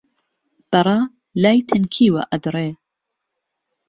بهڕه 0.71 0.99
لای 1.43 1.57
تهنکیهوه 1.69 2.23
ئهدڕێ 2.31 2.69